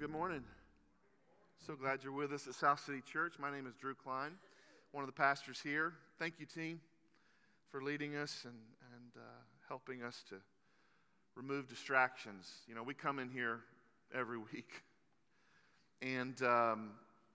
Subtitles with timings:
[0.00, 0.42] good morning.
[1.66, 3.34] So glad you're with us at South City Church.
[3.38, 4.30] My name is Drew Klein,
[4.92, 5.92] one of the pastors here.
[6.18, 6.80] Thank you, team,
[7.70, 8.54] for leading us and,
[8.94, 9.28] and uh,
[9.68, 10.36] helping us to
[11.36, 12.50] remove distractions.
[12.66, 13.60] You know, we come in here
[14.14, 14.84] every week,
[16.00, 16.92] and um,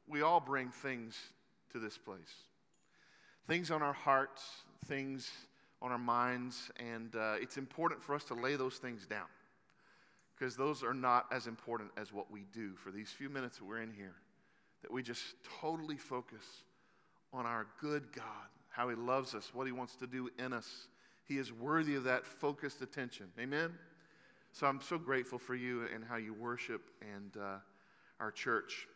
[0.08, 1.16] we all bring things
[1.72, 2.34] to this place
[3.48, 4.44] things on our hearts,
[4.88, 5.30] things
[5.84, 9.28] on our minds, and uh, it's important for us to lay those things down
[10.38, 13.66] because those are not as important as what we do for these few minutes that
[13.66, 14.16] we're in here.
[14.82, 15.24] That we just
[15.62, 16.44] totally focus
[17.34, 18.26] on our good God,
[18.70, 20.88] how He loves us, what He wants to do in us.
[21.24, 23.28] He is worthy of that focused attention.
[23.40, 23.72] Amen?
[24.52, 27.58] So I'm so grateful for you and how you worship and uh,
[28.20, 28.88] our church.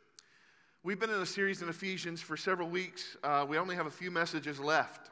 [0.83, 3.17] We've been in a series in Ephesians for several weeks.
[3.23, 5.09] Uh, we only have a few messages left.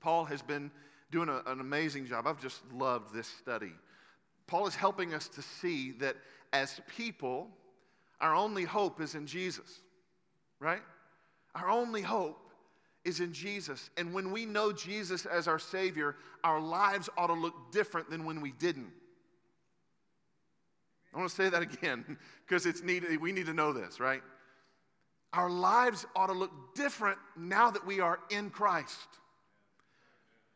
[0.00, 0.70] Paul has been
[1.12, 2.26] doing a, an amazing job.
[2.26, 3.72] I've just loved this study.
[4.46, 6.16] Paul is helping us to see that
[6.52, 7.48] as people,
[8.20, 9.80] our only hope is in Jesus,
[10.60, 10.82] right?
[11.54, 12.38] Our only hope
[13.04, 13.90] is in Jesus.
[13.96, 18.24] And when we know Jesus as our Savior, our lives ought to look different than
[18.24, 18.92] when we didn't.
[21.12, 23.20] I want to say that again because it's needed.
[23.20, 24.22] We need to know this, right?
[25.32, 29.08] Our lives ought to look different now that we are in Christ.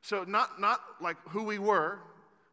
[0.02, 1.98] So, not, not like who we were,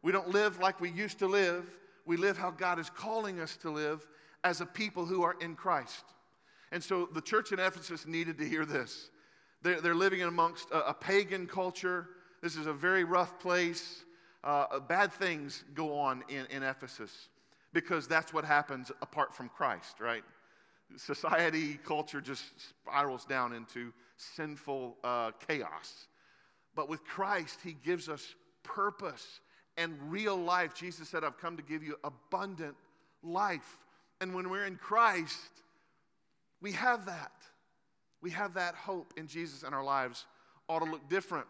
[0.04, 1.64] we don't live like we used to live.
[2.04, 4.06] We live how God is calling us to live
[4.44, 6.04] as a people who are in Christ.
[6.72, 9.08] And so the church in Ephesus needed to hear this.
[9.62, 12.08] They're, they're living in amongst a, a, pagan culture.
[12.42, 14.04] This is a very rough place.
[14.44, 17.30] Uh, bad things go on in, in Ephesus
[17.72, 20.22] because that's what happens apart from Christ, right?
[20.98, 26.08] Society, culture just spirals down into sinful uh, chaos.
[26.76, 29.40] But with Christ, He gives us purpose
[29.76, 30.74] and real life.
[30.74, 32.76] Jesus said, I've come to give you abundant
[33.22, 33.78] life.
[34.20, 35.50] And when we're in Christ,
[36.60, 37.32] we have that.
[38.20, 40.26] We have that hope in Jesus and our lives
[40.68, 41.46] ought to look different.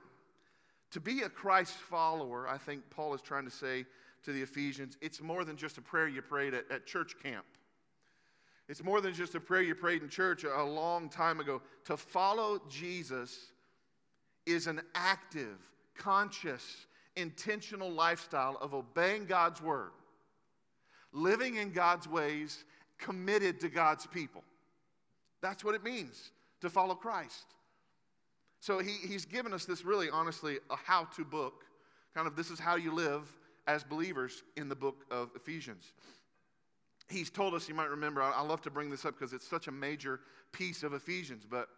[0.93, 3.85] To be a Christ follower, I think Paul is trying to say
[4.25, 7.45] to the Ephesians, it's more than just a prayer you prayed at, at church camp.
[8.69, 11.61] It's more than just a prayer you prayed in church a long time ago.
[11.85, 13.53] To follow Jesus
[14.47, 15.59] is an active,
[15.97, 16.87] conscious,
[17.17, 19.91] intentional lifestyle of obeying God's word,
[21.13, 22.65] living in God's ways,
[22.99, 24.43] committed to God's people.
[25.41, 26.31] That's what it means
[26.61, 27.47] to follow Christ.
[28.61, 31.65] So he, he's given us this really, honestly, a how to book.
[32.15, 33.31] Kind of, this is how you live
[33.67, 35.93] as believers in the book of Ephesians.
[37.11, 39.47] He's told us, you might remember, I, I love to bring this up because it's
[39.47, 40.21] such a major
[40.53, 41.69] piece of Ephesians, but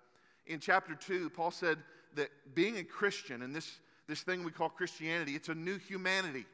[0.47, 1.79] in chapter 2, Paul said
[2.15, 5.33] that being a Christian, and this this thing we call Christianity.
[5.33, 6.47] It's a new humanity,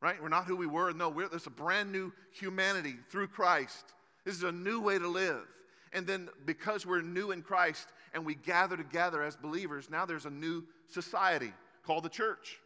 [0.00, 0.22] right?
[0.22, 0.92] We're not who we were.
[0.92, 3.94] No, we're, there's a brand new humanity through Christ.
[4.24, 5.46] This is a new way to live.
[5.92, 10.26] And then because we're new in Christ and we gather together as believers, now there's
[10.26, 11.52] a new society
[11.84, 12.58] called the church.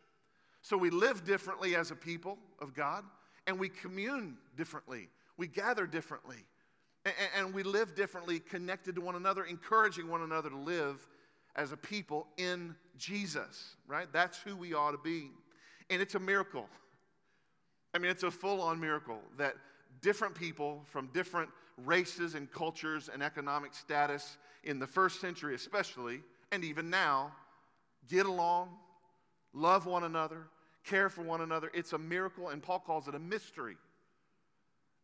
[0.60, 3.04] So we live differently as a people of God
[3.46, 5.08] and we commune differently.
[5.36, 6.44] We gather differently.
[7.04, 11.06] And, and we live differently, connected to one another, encouraging one another to live
[11.56, 14.06] as a people in Jesus, right?
[14.12, 15.30] That's who we ought to be.
[15.90, 16.68] And it's a miracle.
[17.94, 19.54] I mean, it's a full on miracle that
[20.00, 21.50] different people from different
[21.84, 26.20] races and cultures and economic status in the first century, especially,
[26.52, 27.32] and even now,
[28.08, 28.70] get along,
[29.52, 30.46] love one another,
[30.84, 31.70] care for one another.
[31.74, 33.76] It's a miracle, and Paul calls it a mystery.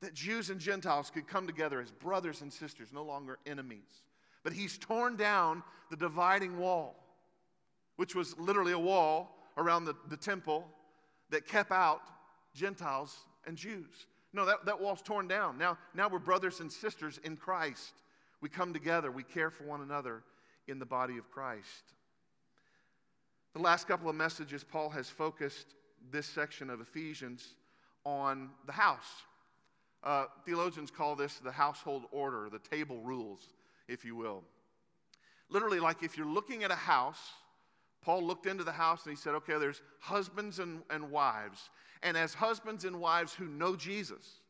[0.01, 4.05] That Jews and Gentiles could come together as brothers and sisters, no longer enemies.
[4.49, 6.97] But he's torn down the dividing wall,
[7.97, 10.67] which was literally a wall around the, the temple
[11.29, 12.01] that kept out
[12.55, 13.15] Gentiles
[13.47, 14.07] and Jews.
[14.33, 15.59] No, that, that wall's torn down.
[15.59, 17.93] Now, now we're brothers and sisters in Christ.
[18.41, 20.23] We come together, we care for one another
[20.67, 21.93] in the body of Christ.
[23.53, 25.75] The last couple of messages, Paul has focused
[26.11, 27.49] this section of Ephesians
[28.07, 29.27] on the house.
[30.03, 33.49] Uh, theologians call this the household order, the table rules
[33.89, 34.45] if you will.
[35.51, 37.21] Literally, like if you're looking at a house,
[38.03, 41.71] Paul looked into the house and he said, okay, there's husbands and, and wives.
[42.03, 44.41] And as husbands and wives who know Jesus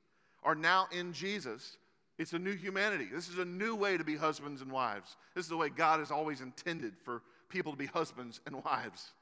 [0.42, 1.78] are now in Jesus,
[2.18, 3.08] it's a new humanity.
[3.12, 5.16] This is a new way to be husbands and wives.
[5.34, 9.12] This is the way God has always intended for people to be husbands and wives,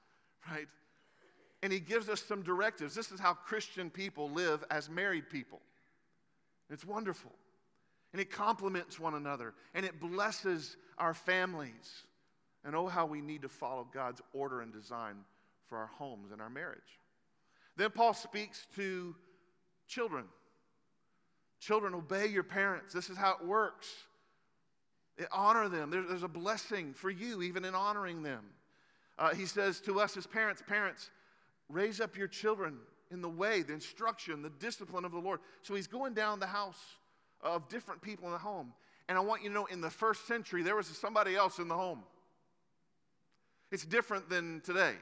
[0.51, 0.67] right?
[1.62, 2.95] And he gives us some directives.
[2.95, 5.61] This is how Christian people live as married people.
[6.71, 7.33] It's wonderful
[8.17, 12.05] and it complements one another and it blesses our families.
[12.65, 15.17] And oh, how we need to follow God's order and design
[15.67, 16.99] for our homes and our marriage.
[17.77, 19.15] Then Paul speaks to
[19.87, 20.25] children.
[21.61, 22.95] Children, obey your parents.
[22.95, 23.87] This is how it works.
[25.31, 25.91] Honor them.
[25.91, 28.45] There's a blessing for you, even in honoring them.
[29.19, 31.11] Uh, he says to us as parents, parents,
[31.69, 32.79] raise up your children
[33.11, 35.41] in the way, the instruction, the discipline of the Lord.
[35.61, 36.81] So he's going down the house
[37.43, 38.73] of different people in the home.
[39.09, 41.69] And I want you to know in the first century, there was somebody else in
[41.69, 42.03] the home.
[43.71, 44.94] It's different than today.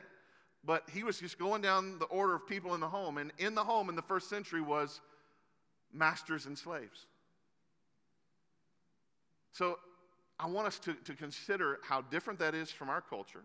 [0.64, 3.18] But he was just going down the order of people in the home.
[3.18, 5.00] And in the home in the first century was
[5.92, 7.06] masters and slaves.
[9.52, 9.78] So
[10.40, 13.42] I want us to, to consider how different that is from our culture.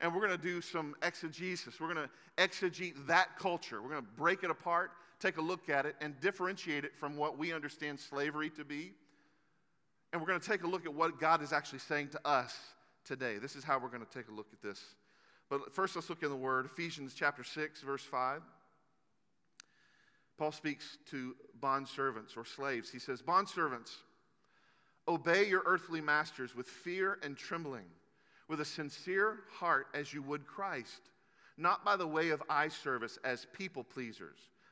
[0.00, 1.80] And we're going to do some exegesis.
[1.80, 3.82] We're going to exegete that culture.
[3.82, 7.16] We're going to break it apart, take a look at it, and differentiate it from
[7.16, 8.92] what we understand slavery to be.
[10.12, 12.56] And we're going to take a look at what God is actually saying to us
[13.04, 13.38] today.
[13.38, 14.82] This is how we're going to take a look at this.
[15.50, 16.66] But first, let's look in the Word.
[16.66, 18.42] Ephesians chapter 6, verse 5.
[20.38, 22.90] Paul speaks to bond servants or slaves.
[22.90, 23.96] He says, Bond servants,
[25.08, 27.86] obey your earthly masters with fear and trembling,
[28.46, 31.10] with a sincere heart as you would Christ,
[31.56, 34.38] not by the way of eye service as people pleasers,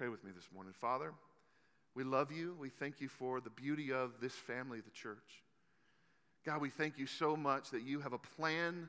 [0.00, 0.72] Pray with me this morning.
[0.72, 1.12] Father,
[1.94, 2.56] we love you.
[2.58, 5.42] We thank you for the beauty of this family, the church.
[6.46, 8.88] God, we thank you so much that you have a plan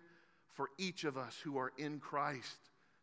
[0.53, 2.55] for each of us who are in Christ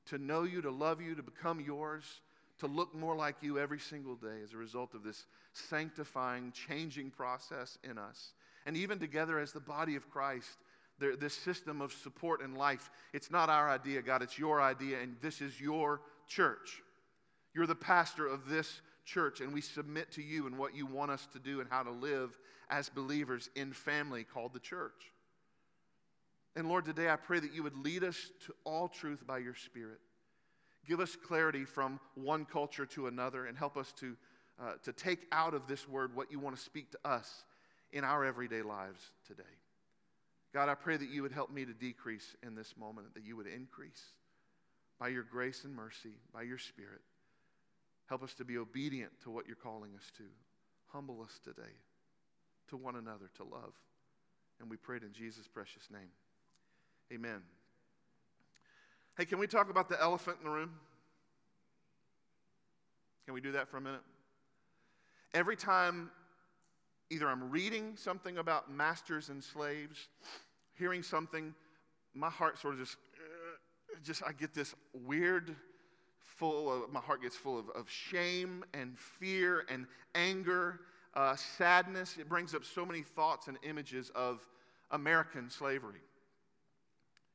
[0.07, 2.23] to know you, to love you, to become yours,
[2.61, 7.11] to look more like you every single day as a result of this sanctifying, changing
[7.11, 8.33] process in us.
[8.65, 10.57] And even together as the body of Christ,
[10.99, 15.15] this system of support and life, it's not our idea, God, it's your idea, and
[15.21, 16.81] this is your church.
[17.55, 21.11] You're the pastor of this church, and we submit to you and what you want
[21.11, 22.39] us to do and how to live
[22.71, 25.13] as believers in family called the church.
[26.57, 28.17] And Lord, today I pray that you would lead us
[28.47, 30.01] to all truth by your Spirit.
[30.87, 34.17] Give us clarity from one culture to another and help us to,
[34.61, 37.45] uh, to take out of this word what you want to speak to us
[37.93, 39.43] in our everyday lives today.
[40.53, 43.37] God, I pray that you would help me to decrease in this moment, that you
[43.37, 44.03] would increase
[44.99, 47.03] by your grace and mercy, by your Spirit.
[48.09, 50.25] Help us to be obedient to what you're calling us to.
[50.87, 51.75] Humble us today
[52.69, 53.75] to one another to love.
[54.61, 56.11] And we prayed in Jesus' precious name.
[57.13, 57.43] Amen.
[59.17, 60.71] Hey, can we talk about the elephant in the room?
[63.25, 64.01] Can we do that for a minute?
[65.35, 66.11] Every time
[67.11, 70.09] either I'm reading something about masters and slaves,
[70.79, 71.55] hearing something,
[72.15, 75.55] my heart sort of just, uh, just I get this weird
[76.37, 80.81] full of, my heart gets full of, of shame and fear and anger,
[81.15, 82.17] uh, sadness.
[82.19, 84.41] It brings up so many thoughts and images of
[84.91, 86.01] American slavery.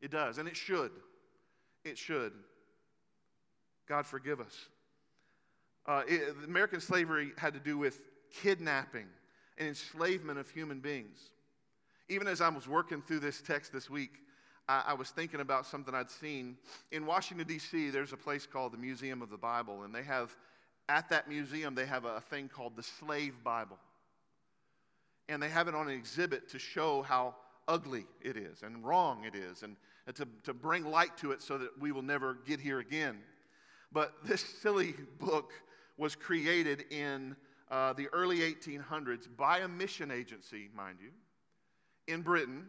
[0.01, 0.92] It does, and it should.
[1.84, 2.33] It should.
[3.88, 4.68] God forgive us.
[5.85, 8.02] Uh, it, American slavery had to do with
[8.42, 9.07] kidnapping
[9.57, 11.18] and enslavement of human beings.
[12.09, 14.19] Even as I was working through this text this week,
[14.67, 16.57] I, I was thinking about something I'd seen.
[16.91, 20.35] In Washington, D.C., there's a place called the Museum of the Bible, and they have,
[20.89, 23.77] at that museum, they have a thing called the Slave Bible.
[25.29, 27.35] And they have it on an exhibit to show how
[27.67, 29.75] ugly it is and wrong it is, and,
[30.07, 33.19] and to, to bring light to it so that we will never get here again.
[33.91, 35.51] But this silly book
[35.97, 37.35] was created in
[37.69, 41.09] uh, the early 1800s by a mission agency, mind you,
[42.13, 42.65] in Britain,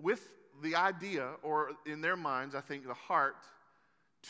[0.00, 0.28] with
[0.62, 3.36] the idea, or in their minds, I think the heart,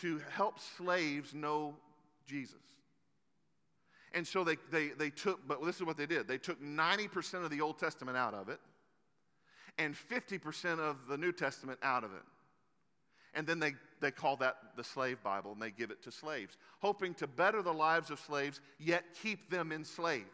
[0.01, 1.77] to help slaves know
[2.27, 2.57] Jesus.
[4.13, 7.45] And so they, they, they took, but this is what they did they took 90%
[7.45, 8.61] of the Old Testament out of it
[9.79, 12.23] and 50% of the New Testament out of it.
[13.35, 16.57] And then they, they call that the slave Bible and they give it to slaves,
[16.79, 20.29] hoping to better the lives of slaves, yet keep them enslaved.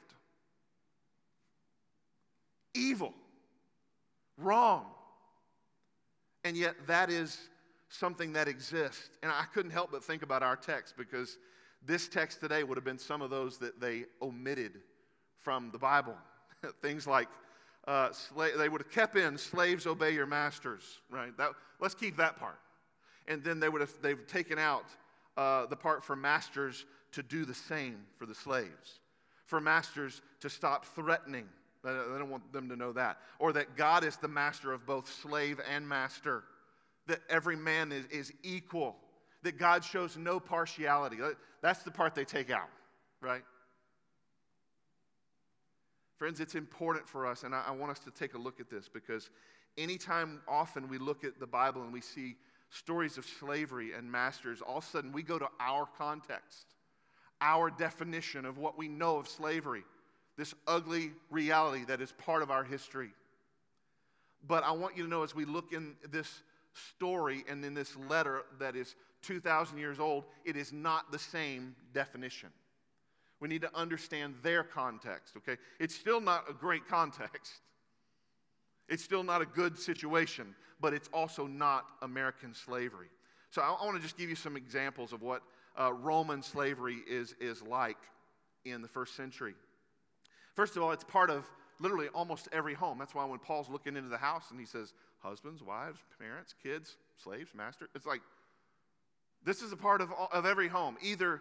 [2.74, 3.14] Evil,
[4.36, 4.84] wrong,
[6.44, 7.48] and yet, that is
[7.88, 9.10] something that exists.
[9.22, 11.38] And I couldn't help but think about our text because
[11.84, 14.80] this text today would have been some of those that they omitted
[15.38, 16.16] from the Bible.
[16.82, 17.28] Things like
[17.86, 21.36] uh, sla- they would have kept in slaves obey your masters, right?
[21.36, 22.58] That, let's keep that part.
[23.28, 24.86] And then they would have they've taken out
[25.36, 29.00] uh, the part for masters to do the same for the slaves,
[29.46, 31.48] for masters to stop threatening.
[31.82, 33.18] They don't want them to know that.
[33.38, 36.44] Or that God is the master of both slave and master,
[37.06, 38.96] that every man is, is equal,
[39.42, 41.16] that God shows no partiality.
[41.62, 42.68] That's the part they take out,
[43.20, 43.42] right?
[46.18, 48.68] Friends, it's important for us, and I, I want us to take a look at
[48.68, 49.30] this because
[49.78, 52.36] anytime often we look at the Bible and we see
[52.68, 56.66] stories of slavery and masters, all of a sudden we go to our context,
[57.40, 59.82] our definition of what we know of slavery,
[60.40, 63.10] this ugly reality that is part of our history.
[64.48, 66.40] But I want you to know as we look in this
[66.72, 71.76] story and in this letter that is 2,000 years old, it is not the same
[71.92, 72.48] definition.
[73.38, 75.58] We need to understand their context, okay?
[75.78, 77.52] It's still not a great context.
[78.88, 83.08] It's still not a good situation, but it's also not American slavery.
[83.50, 85.42] So I, I want to just give you some examples of what
[85.78, 87.98] uh, Roman slavery is, is like
[88.64, 89.54] in the first century.
[90.54, 92.98] First of all, it's part of literally almost every home.
[92.98, 96.96] That's why when Paul's looking into the house and he says, husbands, wives, parents, kids,
[97.22, 98.20] slaves, master, it's like
[99.44, 100.96] this is a part of, of every home.
[101.02, 101.40] Either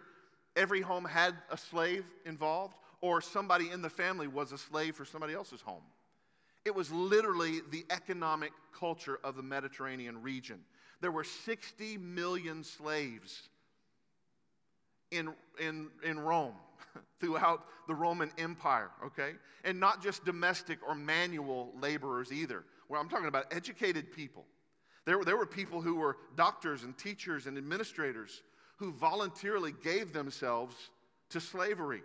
[0.56, 5.04] every home had a slave involved, or somebody in the family was a slave for
[5.04, 5.82] somebody else's home.
[6.64, 10.60] It was literally the economic culture of the Mediterranean region.
[11.00, 13.48] There were 60 million slaves
[15.10, 16.54] in, in, in Rome
[17.20, 19.32] throughout the Roman Empire, okay?
[19.64, 22.64] And not just domestic or manual laborers either.
[22.88, 24.44] Well, I'm talking about educated people.
[25.04, 28.42] There, there were people who were doctors and teachers and administrators
[28.76, 30.74] who voluntarily gave themselves
[31.30, 32.02] to slavery.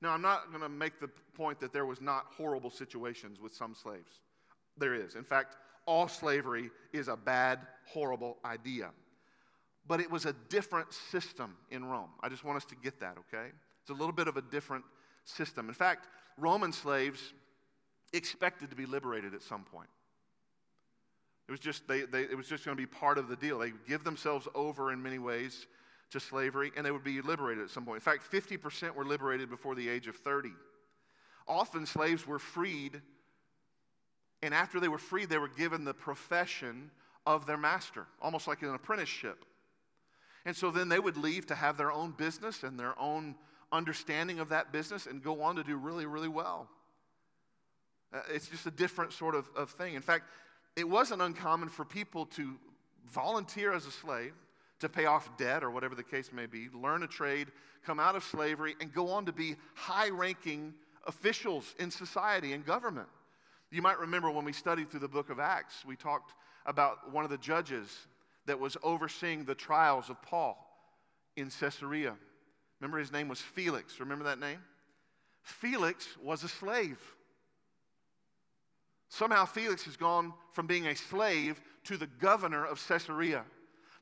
[0.00, 3.54] Now, I'm not going to make the point that there was not horrible situations with
[3.54, 4.20] some slaves.
[4.76, 5.16] There is.
[5.16, 5.56] In fact,
[5.86, 8.90] all slavery is a bad, horrible idea.
[9.88, 12.10] But it was a different system in Rome.
[12.20, 13.48] I just want us to get that, okay?
[13.80, 14.84] It's a little bit of a different
[15.24, 15.68] system.
[15.68, 17.32] In fact, Roman slaves
[18.12, 19.88] expected to be liberated at some point.
[21.48, 23.58] It was just, they, they, it was just going to be part of the deal.
[23.58, 25.66] They give themselves over in many ways
[26.10, 27.96] to slavery and they would be liberated at some point.
[27.96, 30.50] In fact, 50% were liberated before the age of 30.
[31.46, 33.00] Often slaves were freed,
[34.42, 36.90] and after they were freed, they were given the profession
[37.26, 39.46] of their master, almost like an apprenticeship.
[40.48, 43.34] And so then they would leave to have their own business and their own
[43.70, 46.70] understanding of that business and go on to do really, really well.
[48.14, 49.92] Uh, it's just a different sort of, of thing.
[49.92, 50.24] In fact,
[50.74, 52.54] it wasn't uncommon for people to
[53.10, 54.32] volunteer as a slave
[54.80, 57.48] to pay off debt or whatever the case may be, learn a trade,
[57.84, 60.72] come out of slavery, and go on to be high ranking
[61.06, 63.08] officials in society and government.
[63.70, 66.32] You might remember when we studied through the book of Acts, we talked
[66.64, 68.06] about one of the judges
[68.48, 70.58] that was overseeing the trials of Paul
[71.36, 72.14] in Caesarea.
[72.80, 74.00] Remember his name was Felix.
[74.00, 74.58] Remember that name?
[75.42, 76.98] Felix was a slave.
[79.10, 83.44] Somehow Felix has gone from being a slave to the governor of Caesarea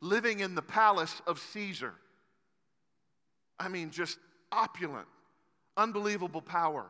[0.01, 1.95] living in the palace of Caesar.
[3.59, 4.19] I mean, just
[4.53, 5.07] opulent,
[5.77, 6.87] unbelievable power.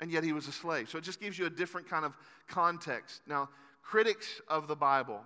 [0.00, 0.88] And yet he was a slave.
[0.90, 2.16] So it just gives you a different kind of
[2.48, 3.22] context.
[3.26, 3.48] Now,
[3.82, 5.20] critics of the Bible,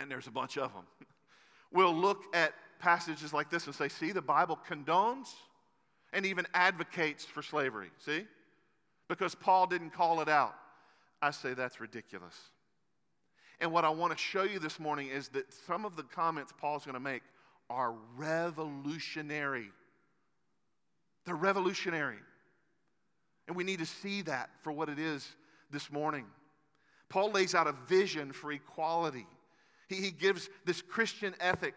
[0.00, 0.84] and there's a bunch of them,
[1.72, 5.28] will look at passages like this and say, see, the Bible condones
[6.12, 7.90] and even advocates for slavery.
[7.98, 8.24] See?
[9.08, 10.54] Because Paul didn't call it out.
[11.22, 12.34] I say that's ridiculous.
[13.60, 16.52] And what I want to show you this morning is that some of the comments
[16.58, 17.22] Paul's going to make
[17.68, 19.68] are revolutionary.
[21.26, 22.16] They're revolutionary.
[23.46, 25.28] And we need to see that for what it is
[25.70, 26.24] this morning.
[27.10, 29.26] Paul lays out a vision for equality.
[29.90, 31.74] He, he gives this Christian ethic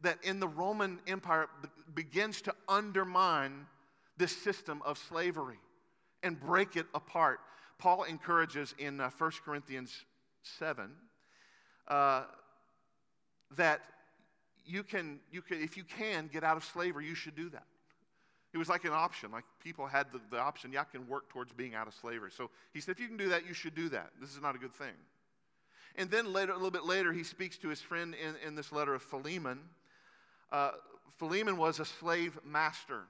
[0.00, 1.48] that in the Roman Empire
[1.94, 3.66] begins to undermine
[4.16, 5.58] this system of slavery
[6.22, 7.40] and break it apart.
[7.78, 10.04] Paul encourages in uh, 1 Corinthians
[10.42, 10.92] 7
[11.88, 12.24] uh,
[13.56, 13.80] that
[14.64, 17.64] you can, you can, if you can get out of slavery, you should do that.
[18.54, 19.30] It was like an option.
[19.32, 22.30] Like people had the, the option, yeah, I can work towards being out of slavery.
[22.34, 24.10] So he said, if you can do that, you should do that.
[24.20, 24.94] This is not a good thing.
[25.96, 28.70] And then later, a little bit later, he speaks to his friend in, in this
[28.70, 29.60] letter of Philemon.
[30.52, 30.72] Uh,
[31.16, 33.02] Philemon was a slave master.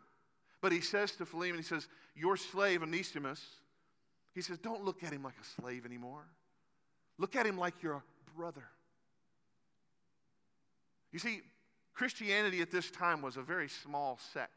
[0.61, 3.45] But he says to Philemon, he says, Your slave, Onesimus,
[4.37, 6.23] he says, don't look at him like a slave anymore.
[7.17, 8.05] Look at him like your
[8.37, 8.65] brother.
[11.11, 11.41] You see,
[11.95, 14.53] Christianity at this time was a very small sect.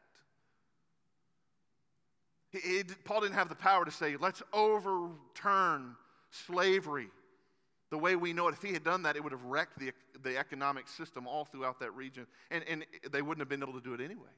[3.04, 5.96] Paul didn't have the power to say, let's overturn
[6.30, 7.08] slavery
[7.90, 8.54] the way we know it.
[8.54, 9.92] If he had done that, it would have wrecked the,
[10.22, 13.84] the economic system all throughout that region, and, and they wouldn't have been able to
[13.84, 14.30] do it anyway.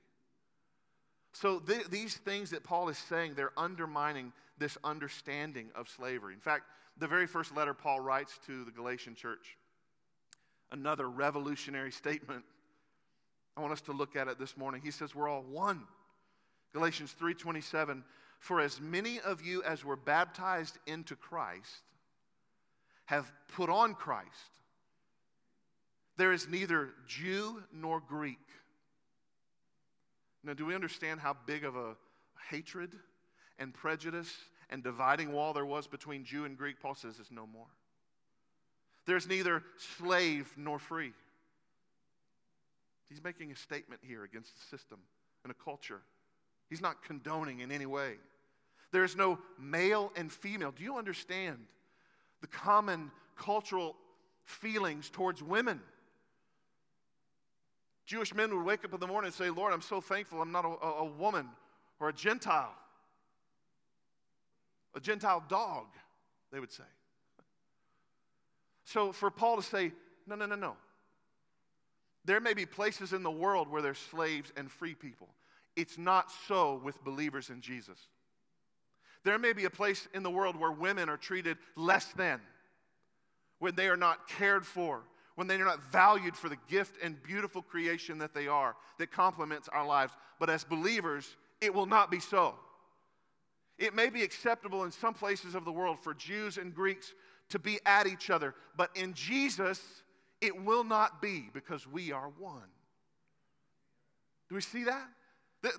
[1.34, 6.34] So th- these things that Paul is saying, they're undermining this understanding of slavery.
[6.34, 6.64] In fact,
[6.98, 9.56] the very first letter Paul writes to the Galatian church,
[10.70, 12.44] another revolutionary statement.
[13.56, 14.80] I want us to look at it this morning.
[14.82, 15.82] He says we're all one.
[16.72, 18.02] Galatians 3:27
[18.38, 21.82] For as many of you as were baptized into Christ
[23.12, 24.30] have put on Christ.
[26.16, 28.38] There is neither Jew nor Greek.
[30.42, 31.94] Now, do we understand how big of a
[32.48, 32.90] hatred
[33.58, 34.34] and prejudice
[34.70, 36.80] and dividing wall there was between Jew and Greek?
[36.80, 37.66] Paul says there's no more.
[39.04, 39.62] There's neither
[39.98, 41.12] slave nor free.
[43.10, 44.98] He's making a statement here against the system
[45.44, 46.00] and a culture.
[46.70, 48.14] He's not condoning in any way.
[48.90, 50.70] There's no male and female.
[50.70, 51.58] Do you understand
[52.42, 53.96] the common cultural
[54.44, 55.80] feelings towards women?
[58.04, 60.52] Jewish men would wake up in the morning and say, Lord, I'm so thankful I'm
[60.52, 61.48] not a, a, woman
[61.98, 62.74] or a Gentile.
[64.94, 65.86] A Gentile dog,
[66.52, 66.82] they would say.
[68.84, 69.92] So for Paul to say,
[70.26, 70.76] no, no, no, no.
[72.24, 75.28] There may be places in the world where there's slaves and free people.
[75.74, 77.98] It's not so with believers in Jesus.
[79.24, 82.40] There may be a place in the world where women are treated less than,
[83.58, 85.02] when they are not cared for,
[85.36, 89.12] when they are not valued for the gift and beautiful creation that they are, that
[89.12, 90.12] complements our lives.
[90.40, 92.54] But as believers, it will not be so.
[93.78, 97.14] It may be acceptable in some places of the world for Jews and Greeks
[97.50, 99.80] to be at each other, but in Jesus,
[100.40, 102.68] it will not be because we are one.
[104.48, 105.08] Do we see that?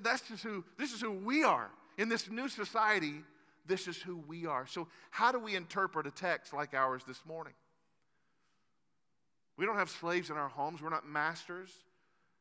[0.02, 1.70] That's just who, this is who we are.
[1.98, 3.24] In this new society,
[3.66, 4.68] this is who we are.
[4.68, 7.54] So, how do we interpret a text like ours this morning?
[9.58, 11.70] We don't have slaves in our homes, we're not masters.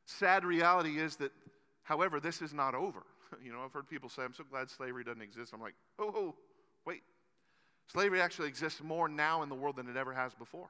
[0.07, 1.31] Sad reality is that,
[1.85, 3.03] however, this is not over.
[3.43, 5.53] You know, I've heard people say, I'm so glad slavery doesn't exist.
[5.55, 6.35] I'm like, oh, oh,
[6.85, 7.01] wait.
[7.91, 10.69] Slavery actually exists more now in the world than it ever has before.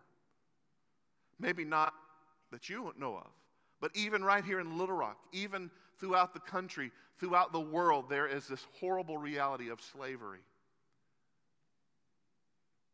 [1.41, 1.93] Maybe not
[2.53, 3.27] that you know of,
[3.81, 8.29] but even right here in Little Rock, even throughout the country, throughout the world, there
[8.29, 10.41] is this horrible reality of slavery.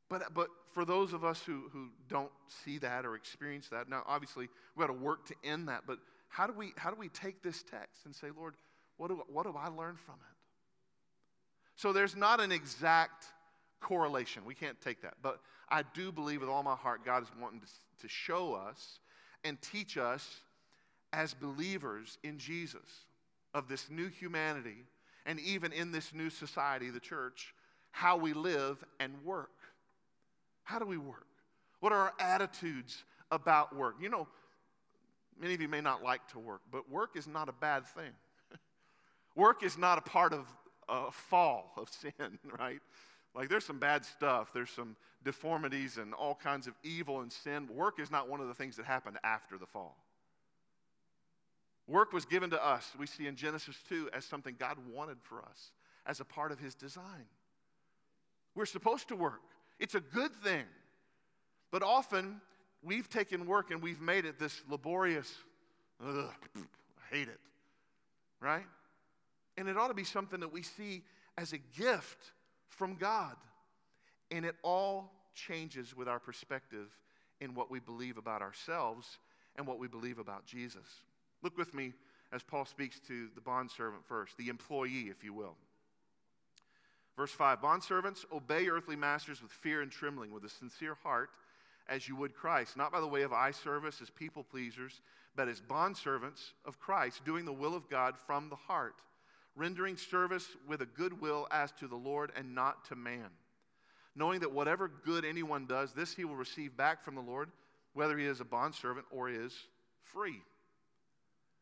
[0.09, 2.31] But, uh, but for those of us who, who don't
[2.65, 5.99] see that or experience that, now obviously we've got to work to end that, but
[6.29, 8.55] how do we, how do we take this text and say, Lord,
[8.97, 10.37] what do, what do I learn from it?
[11.77, 13.27] So there's not an exact
[13.81, 14.45] correlation.
[14.45, 15.15] We can't take that.
[15.23, 17.67] But I do believe with all my heart God is wanting to,
[18.03, 18.99] to show us
[19.45, 20.41] and teach us
[21.13, 23.07] as believers in Jesus
[23.55, 24.85] of this new humanity
[25.25, 27.55] and even in this new society, the church,
[27.93, 29.51] how we live and work.
[30.69, 31.27] How do we work?
[31.81, 33.95] What are our attitudes about work?
[34.03, 34.29] You know,
[35.41, 38.11] many of you may not like to work, but work is not a bad thing.
[39.35, 40.47] work is not a part of
[40.87, 42.81] a fall of sin, right?
[43.35, 47.67] Like there's some bad stuff, there's some deformities and all kinds of evil and sin.
[47.75, 49.97] Work is not one of the things that happened after the fall.
[51.87, 55.41] Work was given to us, we see in Genesis 2, as something God wanted for
[55.41, 55.71] us,
[56.05, 57.25] as a part of His design.
[58.55, 59.41] We're supposed to work.
[59.79, 60.65] It's a good thing.
[61.71, 62.41] But often
[62.83, 65.33] we've taken work and we've made it this laborious,
[66.05, 67.41] ugh, I hate it,
[68.41, 68.67] right?
[69.57, 71.03] And it ought to be something that we see
[71.37, 72.33] as a gift
[72.69, 73.37] from God.
[74.31, 76.89] And it all changes with our perspective
[77.41, 79.19] in what we believe about ourselves
[79.57, 80.87] and what we believe about Jesus.
[81.43, 81.93] Look with me
[82.33, 85.57] as Paul speaks to the bondservant first, the employee, if you will.
[87.19, 91.31] Verse 5 Bondservants, obey earthly masters with fear and trembling, with a sincere heart,
[91.89, 95.01] as you would Christ, not by the way of eye service as people pleasers,
[95.35, 98.95] but as bondservants of Christ, doing the will of God from the heart,
[99.57, 103.31] rendering service with a good will as to the Lord and not to man,
[104.15, 107.51] knowing that whatever good anyone does, this he will receive back from the Lord,
[107.95, 109.53] whether he is a bondservant or is
[110.05, 110.41] free.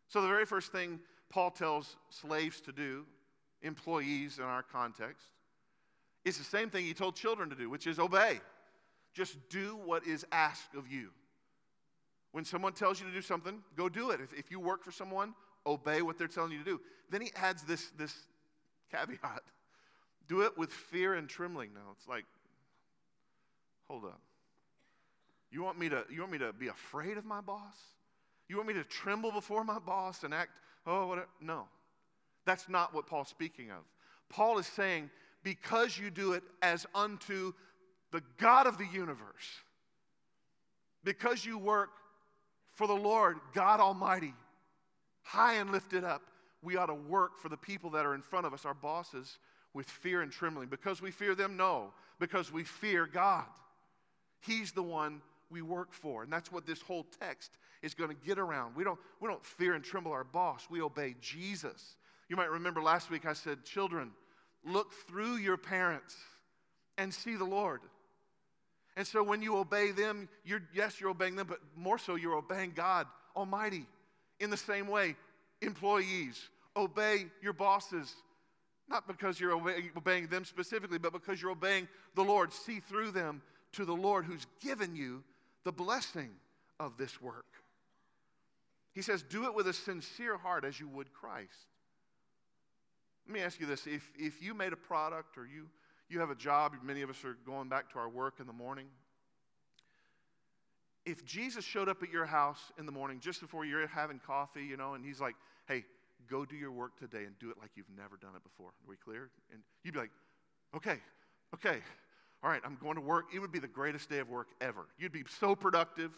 [0.08, 3.06] So, the very first thing Paul tells slaves to do,
[3.62, 5.26] employees in our context,
[6.26, 8.40] it's the same thing he told children to do, which is obey.
[9.14, 11.08] Just do what is asked of you.
[12.32, 14.20] When someone tells you to do something, go do it.
[14.20, 15.34] If, if you work for someone,
[15.64, 16.80] obey what they're telling you to do.
[17.10, 18.14] Then he adds this, this
[18.90, 19.42] caveat
[20.28, 21.70] do it with fear and trembling.
[21.74, 22.24] Now, it's like,
[23.88, 24.20] hold up.
[25.50, 27.76] You want me to, you want me to be afraid of my boss?
[28.48, 30.50] You want me to tremble before my boss and act,
[30.86, 31.28] oh, whatever?
[31.40, 31.66] No.
[32.44, 33.78] That's not what Paul's speaking of.
[34.28, 35.10] Paul is saying,
[35.42, 37.52] because you do it as unto
[38.12, 39.60] the God of the universe.
[41.04, 41.90] Because you work
[42.74, 44.34] for the Lord, God Almighty,
[45.22, 46.22] high and lifted up,
[46.62, 49.38] we ought to work for the people that are in front of us, our bosses,
[49.72, 50.68] with fear and trembling.
[50.68, 51.56] Because we fear them?
[51.56, 53.44] No, because we fear God.
[54.40, 55.20] He's the one
[55.50, 56.22] we work for.
[56.22, 58.74] And that's what this whole text is going to get around.
[58.74, 61.96] We don't, we don't fear and tremble our boss, we obey Jesus.
[62.28, 64.10] You might remember last week I said, Children,
[64.66, 66.16] look through your parents
[66.98, 67.80] and see the Lord.
[68.96, 72.36] And so when you obey them, you're, yes, you're obeying them, but more so, you're
[72.36, 73.86] obeying God Almighty.
[74.40, 75.16] In the same way,
[75.60, 78.14] employees, obey your bosses,
[78.88, 79.52] not because you're
[79.96, 82.52] obeying them specifically, but because you're obeying the Lord.
[82.52, 85.22] See through them to the Lord who's given you
[85.64, 86.30] the blessing
[86.80, 87.46] of this work.
[88.92, 91.50] He says, Do it with a sincere heart as you would Christ.
[93.26, 95.68] Let me ask you this if, if you made a product or you,
[96.08, 98.52] you have a job, many of us are going back to our work in the
[98.52, 98.86] morning.
[101.04, 104.64] If Jesus showed up at your house in the morning just before you're having coffee,
[104.64, 105.34] you know, and he's like,
[105.66, 105.84] hey,
[106.28, 108.68] go do your work today and do it like you've never done it before.
[108.68, 109.30] Are we clear?
[109.52, 110.10] And you'd be like,
[110.74, 110.98] okay,
[111.54, 111.78] okay,
[112.42, 113.26] all right, I'm going to work.
[113.34, 114.86] It would be the greatest day of work ever.
[114.98, 116.12] You'd be so productive.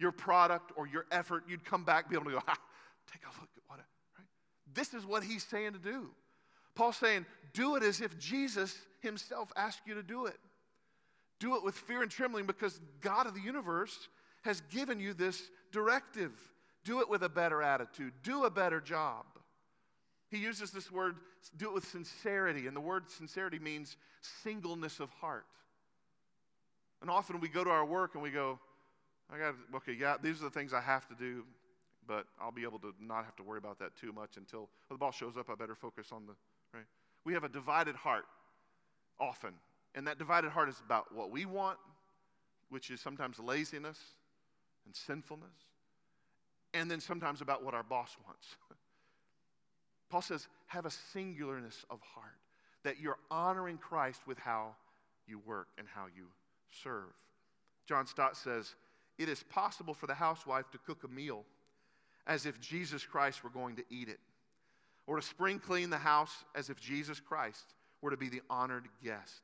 [0.00, 2.58] Your product or your effort, you'd come back, be able to go, ah,
[3.12, 4.26] take a look at what, right?
[4.74, 6.10] This is what he's saying to do.
[6.74, 10.38] Paul's saying, do it as if Jesus himself asked you to do it.
[11.38, 14.08] Do it with fear and trembling because God of the universe
[14.42, 16.32] has given you this directive.
[16.84, 19.24] Do it with a better attitude, do a better job.
[20.30, 21.16] He uses this word,
[21.56, 23.96] do it with sincerity, and the word sincerity means
[24.42, 25.46] singleness of heart.
[27.00, 28.58] And often we go to our work and we go,
[29.32, 31.44] I got, okay, yeah, these are the things I have to do,
[32.06, 34.68] but I'll be able to not have to worry about that too much until well,
[34.92, 35.48] the boss shows up.
[35.50, 36.34] I better focus on the?
[37.24, 38.24] We have a divided heart
[39.18, 39.54] often.
[39.94, 41.78] And that divided heart is about what we want,
[42.68, 43.98] which is sometimes laziness
[44.86, 45.54] and sinfulness,
[46.74, 48.46] and then sometimes about what our boss wants.
[50.10, 52.36] Paul says, have a singularness of heart,
[52.82, 54.74] that you're honoring Christ with how
[55.26, 56.26] you work and how you
[56.82, 57.12] serve.
[57.86, 58.74] John Stott says,
[59.18, 61.44] it is possible for the housewife to cook a meal
[62.26, 64.18] as if Jesus Christ were going to eat it,
[65.06, 68.88] or to spring clean the house as if Jesus Christ were to be the honored
[69.02, 69.42] guest.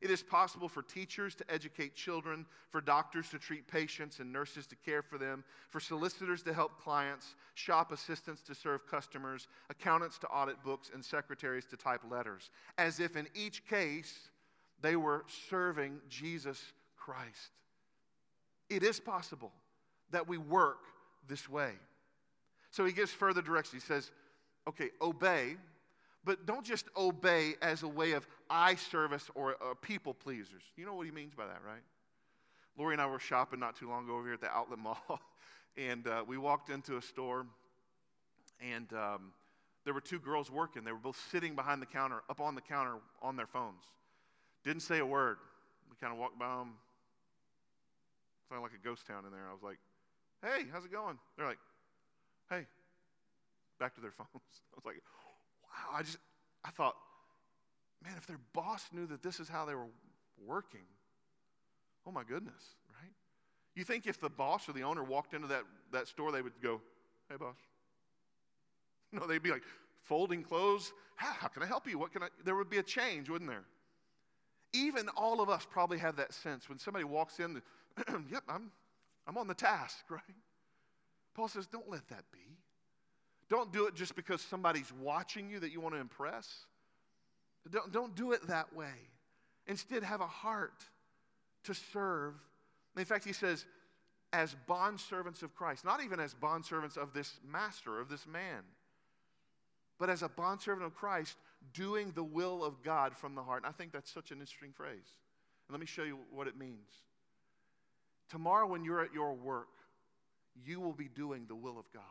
[0.00, 4.66] It is possible for teachers to educate children, for doctors to treat patients and nurses
[4.68, 10.18] to care for them, for solicitors to help clients, shop assistants to serve customers, accountants
[10.20, 14.30] to audit books, and secretaries to type letters, as if in each case
[14.80, 17.52] they were serving Jesus Christ.
[18.70, 19.52] It is possible
[20.12, 20.78] that we work
[21.28, 21.72] this way.
[22.70, 23.78] So he gives further direction.
[23.78, 24.10] He says,
[24.68, 25.56] okay, obey
[26.24, 30.62] but don't just obey as a way of eye service or uh, people pleasers.
[30.76, 31.82] You know what he means by that, right?
[32.76, 35.20] Lori and I were shopping not too long ago over here at the outlet mall,
[35.76, 37.46] and uh, we walked into a store,
[38.60, 39.32] and um,
[39.84, 40.84] there were two girls working.
[40.84, 43.84] They were both sitting behind the counter, up on the counter on their phones.
[44.62, 45.38] Didn't say a word.
[45.88, 46.74] We kind of walked by them.
[48.48, 49.48] Sounded like a ghost town in there.
[49.48, 49.78] I was like,
[50.42, 51.18] hey, how's it going?
[51.36, 51.58] They're like,
[52.50, 52.66] hey,
[53.80, 54.28] back to their phones.
[54.32, 55.02] I was like,
[55.64, 56.18] wow, I just,
[56.64, 56.94] I thought,
[58.04, 59.88] man, if their boss knew that this is how they were
[60.46, 60.86] working,
[62.06, 63.12] oh my goodness, right?
[63.74, 66.60] You think if the boss or the owner walked into that, that store, they would
[66.62, 66.80] go,
[67.28, 67.56] hey, boss.
[69.12, 69.64] No, they'd be like,
[70.04, 70.92] folding clothes.
[71.16, 71.98] How, how can I help you?
[71.98, 72.28] What can I?
[72.44, 73.64] There would be a change, wouldn't there?
[74.72, 77.60] Even all of us probably have that sense when somebody walks in,
[78.30, 78.70] yep, I'm,
[79.26, 80.22] I'm on the task, right?
[81.34, 82.49] Paul says, don't let that be.
[83.50, 86.66] Don't do it just because somebody's watching you that you want to impress.
[87.68, 88.94] Don't, don't do it that way.
[89.66, 90.84] Instead, have a heart
[91.64, 92.34] to serve.
[92.96, 93.66] In fact, he says,
[94.32, 98.62] as bondservants of Christ, not even as bondservants of this master, of this man,
[99.98, 101.36] but as a bondservant of Christ,
[101.74, 103.64] doing the will of God from the heart.
[103.64, 104.94] And I think that's such an interesting phrase.
[105.68, 106.88] And let me show you what it means.
[108.30, 109.68] Tomorrow, when you're at your work,
[110.64, 112.02] you will be doing the will of God.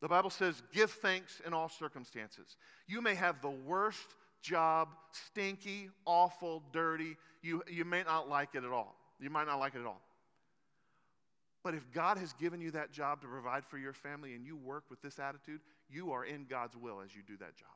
[0.00, 2.56] The Bible says, give thanks in all circumstances.
[2.86, 7.16] You may have the worst job, stinky, awful, dirty.
[7.42, 8.96] You, you may not like it at all.
[9.20, 10.00] You might not like it at all.
[11.62, 14.56] But if God has given you that job to provide for your family and you
[14.56, 15.60] work with this attitude,
[15.90, 17.68] you are in God's will as you do that job.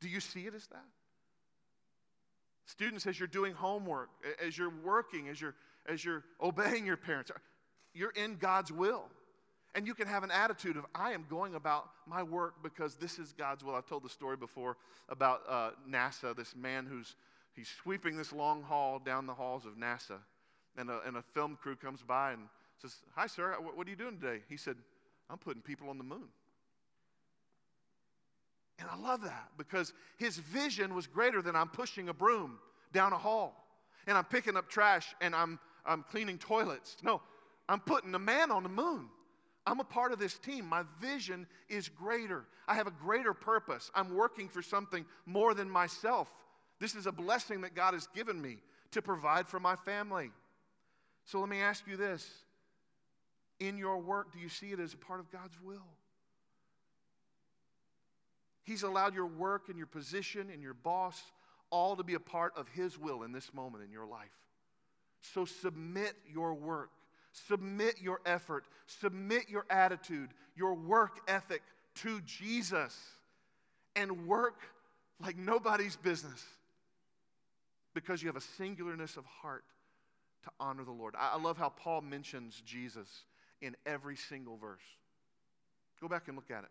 [0.00, 0.84] Do you see it as that?
[2.64, 4.08] Students, as you're doing homework,
[4.44, 5.54] as you're working, as you're,
[5.86, 7.30] as you're obeying your parents,
[7.92, 9.04] you're in God's will.
[9.74, 13.18] And you can have an attitude of, I am going about my work because this
[13.18, 13.74] is God's will.
[13.74, 14.76] I've told the story before
[15.08, 17.16] about uh, NASA, this man who's
[17.54, 20.18] he's sweeping this long hall down the halls of NASA.
[20.76, 22.42] And a, and a film crew comes by and
[22.82, 24.42] Says, Hi, sir, what are you doing today?
[24.48, 24.76] He said,
[25.30, 26.28] I'm putting people on the moon.
[28.80, 32.58] And I love that because his vision was greater than I'm pushing a broom
[32.92, 33.64] down a hall
[34.08, 36.96] and I'm picking up trash and I'm, I'm cleaning toilets.
[37.04, 37.22] No,
[37.68, 39.08] I'm putting a man on the moon.
[39.66, 40.68] I'm a part of this team.
[40.68, 42.44] My vision is greater.
[42.66, 43.90] I have a greater purpose.
[43.94, 46.28] I'm working for something more than myself.
[46.80, 48.58] This is a blessing that God has given me
[48.90, 50.30] to provide for my family.
[51.24, 52.28] So let me ask you this
[53.60, 55.86] In your work, do you see it as a part of God's will?
[58.64, 61.20] He's allowed your work and your position and your boss
[61.70, 64.30] all to be a part of His will in this moment in your life.
[65.20, 66.90] So submit your work,
[67.32, 71.62] submit your effort, submit your attitude, your work ethic
[71.96, 72.96] to Jesus,
[73.96, 74.60] and work
[75.20, 76.44] like nobody's business
[77.94, 79.64] because you have a singularness of heart
[80.44, 81.14] to honor the Lord.
[81.18, 83.08] I love how Paul mentions Jesus
[83.60, 84.82] in every single verse.
[86.00, 86.70] Go back and look at it.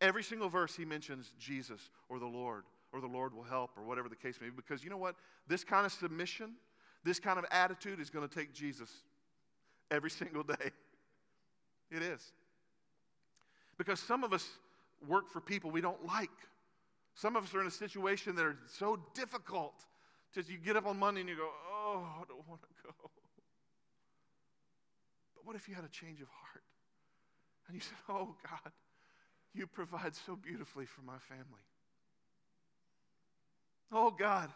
[0.00, 3.82] Every single verse he mentions Jesus or the Lord or the Lord will help or
[3.82, 4.54] whatever the case may be.
[4.54, 5.14] Because you know what?
[5.46, 6.52] This kind of submission,
[7.04, 8.90] this kind of attitude is going to take Jesus
[9.90, 10.70] every single day.
[11.90, 12.32] It is.
[13.76, 14.46] Because some of us
[15.08, 16.30] work for people we don't like.
[17.14, 19.74] Some of us are in a situation that are so difficult.
[20.34, 23.10] Just you get up on Monday and you go, oh, I don't want to go.
[25.34, 26.62] But what if you had a change of heart?
[27.66, 28.72] And you said, oh, God,
[29.54, 31.64] you provide so beautifully for my family.
[33.92, 34.50] Oh God,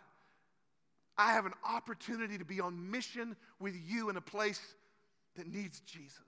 [1.18, 4.74] I have an opportunity to be on mission with you in a place
[5.36, 6.20] that needs Jesus.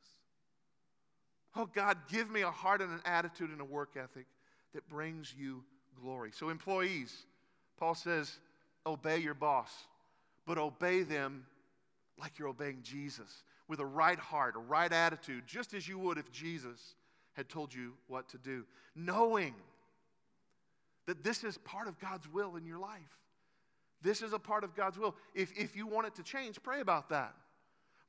[1.54, 4.26] Oh God, give me a heart and an attitude and a work ethic
[4.74, 5.62] that brings you
[6.00, 6.30] glory.
[6.32, 7.24] So, employees,
[7.78, 8.38] Paul says,
[8.84, 9.72] obey your boss,
[10.46, 11.46] but obey them
[12.20, 16.18] like you're obeying Jesus with a right heart, a right attitude, just as you would
[16.18, 16.94] if Jesus
[17.32, 18.64] had told you what to do,
[18.94, 19.54] knowing
[21.06, 23.00] that this is part of God's will in your life.
[24.02, 25.14] This is a part of God's will.
[25.34, 27.34] If, if you want it to change, pray about that.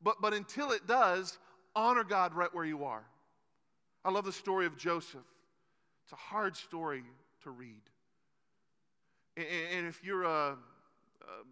[0.02, 1.38] But, but until it does,
[1.76, 3.04] honor God right where you are.
[4.06, 5.26] I love the story of Joseph.
[6.04, 7.04] It's a hard story
[7.44, 7.82] to read.
[9.36, 11.44] And, and if you're a, a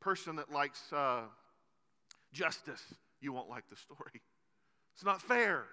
[0.00, 1.22] person that likes uh,
[2.32, 2.82] justice,
[3.20, 4.22] you won't like the story.
[4.94, 5.64] It's not fair.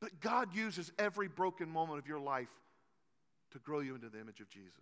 [0.00, 2.48] But God uses every broken moment of your life
[3.52, 4.72] to grow you into the image of Jesus.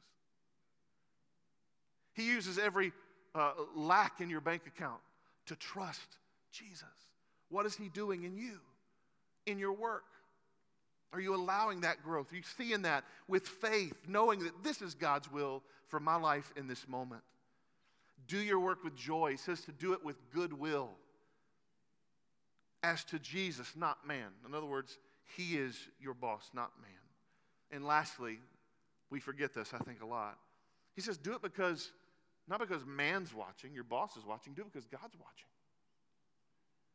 [2.13, 2.93] He uses every
[3.35, 5.01] uh, lack in your bank account
[5.47, 6.19] to trust
[6.53, 6.85] Jesus.
[7.49, 8.59] What is He doing in you,
[9.47, 10.05] in your work?
[11.13, 12.33] Are you allowing that growth?
[12.33, 16.53] Are you seeing that with faith, knowing that this is God's will for my life
[16.57, 17.23] in this moment?
[18.27, 19.33] Do your work with joy.
[19.33, 20.91] He says to do it with goodwill.
[22.83, 24.29] As to Jesus, not man.
[24.47, 24.99] In other words,
[25.37, 26.91] He is your boss, not man.
[27.71, 28.39] And lastly,
[29.11, 30.39] we forget this, I think, a lot.
[30.95, 31.93] He says, do it because,
[32.49, 35.49] not because man's watching, your boss is watching, do it because God's watching.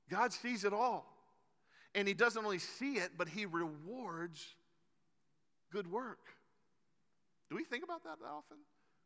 [0.10, 1.06] God sees it all.
[1.94, 4.46] And He doesn't only see it, but He rewards
[5.72, 6.20] good work.
[7.50, 8.58] Do we think about that often?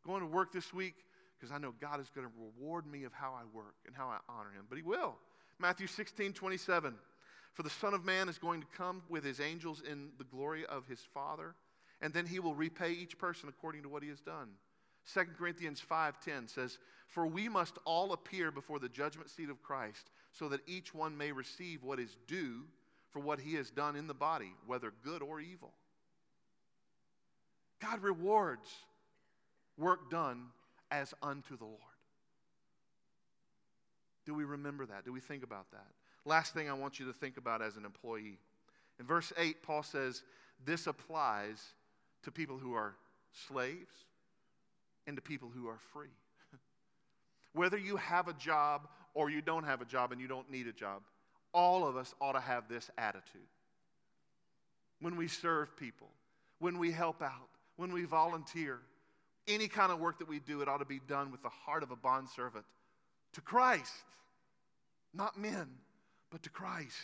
[0.06, 0.96] Going to work this week
[1.38, 4.08] because I know God is going to reward me of how I work and how
[4.08, 4.66] I honor Him.
[4.70, 5.16] But He will.
[5.60, 6.94] Matthew 16, 27.
[7.54, 10.66] For the Son of Man is going to come with His angels in the glory
[10.66, 11.56] of His Father
[12.02, 14.50] and then he will repay each person according to what he has done.
[15.06, 20.10] 2 Corinthians 5:10 says, "For we must all appear before the judgment seat of Christ,
[20.32, 22.68] so that each one may receive what is due
[23.10, 25.74] for what he has done in the body, whether good or evil."
[27.80, 28.86] God rewards
[29.78, 30.52] work done
[30.90, 31.82] as unto the Lord.
[34.26, 35.06] Do we remember that?
[35.06, 35.94] Do we think about that?
[36.26, 38.40] Last thing I want you to think about as an employee.
[39.00, 40.24] In verse 8, Paul says,
[40.64, 41.74] This applies
[42.24, 42.96] to people who are
[43.32, 44.06] slaves
[45.08, 46.14] and to people who are free.
[47.54, 50.68] Whether you have a job or you don't have a job and you don't need
[50.68, 51.02] a job,
[51.54, 53.48] all of us ought to have this attitude.
[55.00, 56.08] When we serve people,
[56.60, 58.80] when we help out, when we volunteer,
[59.48, 61.84] any kind of work that we do, it ought to be done with the heart
[61.84, 62.66] of a bondservant
[63.34, 63.92] to Christ.
[65.14, 65.68] Not men,
[66.32, 66.96] but to Christ.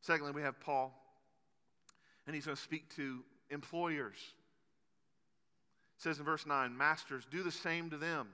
[0.00, 0.92] Secondly, we have Paul
[2.26, 3.20] and he's going to speak to
[3.50, 4.18] employers.
[5.96, 8.28] It says in verse 9, Masters, do the same to them.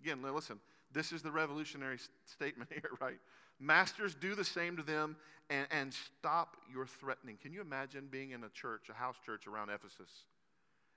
[0.00, 0.58] Again, listen,
[0.92, 3.18] this is the revolutionary statement here, right?
[3.58, 5.16] Masters, do the same to them
[5.50, 7.38] and, and stop your threatening.
[7.40, 10.10] Can you imagine being in a church, a house church around Ephesus,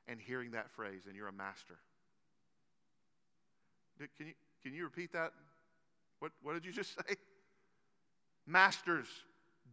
[0.07, 1.75] and hearing that phrase, and you're a master?
[4.17, 5.31] Can you, can you repeat that?
[6.19, 7.15] What, what did you just say?
[8.47, 9.07] Masters,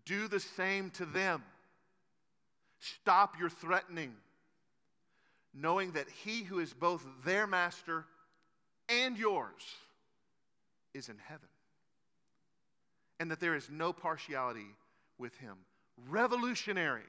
[0.05, 1.43] do the same to them.
[2.79, 4.13] Stop your threatening,
[5.55, 8.05] knowing that he who is both their master
[8.89, 9.63] and yours
[10.95, 11.49] is in heaven,
[13.21, 14.75] and that there is no partiality
[15.19, 15.57] with him.
[16.09, 17.03] Revolutionary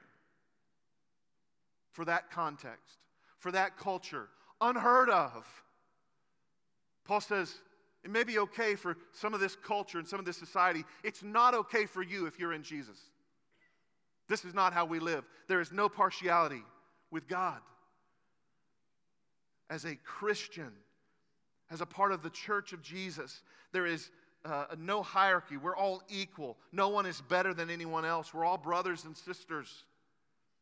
[1.92, 2.98] for that context,
[3.38, 4.28] for that culture,
[4.60, 5.46] unheard of.
[7.04, 7.54] Paul says,
[8.02, 10.84] it may be okay for some of this culture and some of this society.
[11.02, 12.98] It's not okay for you if you're in Jesus.
[14.28, 15.24] This is not how we live.
[15.48, 16.62] There is no partiality
[17.10, 17.60] with God.
[19.74, 20.70] As a Christian,
[21.68, 24.08] as a part of the church of Jesus, there is
[24.44, 25.56] uh, no hierarchy.
[25.56, 26.56] We're all equal.
[26.70, 28.32] No one is better than anyone else.
[28.32, 29.82] We're all brothers and sisters,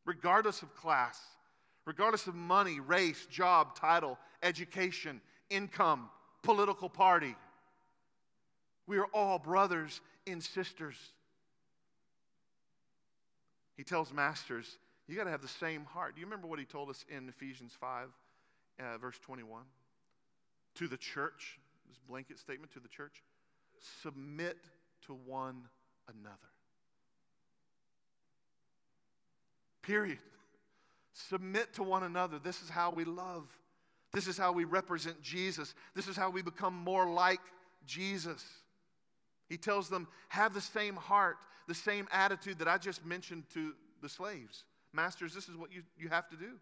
[0.07, 1.21] regardless of class,
[1.85, 5.21] regardless of money, race, job, title, education,
[5.51, 6.09] income,
[6.43, 7.37] political party.
[8.87, 10.97] We are all brothers and sisters.
[13.77, 16.15] He tells masters, you got to have the same heart.
[16.15, 18.09] Do you remember what he told us in Ephesians 5,
[18.81, 19.63] uh, verse 21?
[20.77, 21.59] To the church,
[21.89, 23.23] this blanket statement to the church
[24.03, 24.59] submit
[25.07, 25.63] to one
[26.09, 26.37] another.
[29.83, 30.19] Period.
[31.13, 32.39] Submit to one another.
[32.39, 33.47] This is how we love.
[34.13, 35.75] This is how we represent Jesus.
[35.95, 37.41] This is how we become more like
[37.87, 38.45] Jesus.
[39.49, 41.37] He tells them, have the same heart,
[41.69, 44.65] the same attitude that I just mentioned to the slaves.
[44.93, 46.53] Masters, this is what you, you have to do.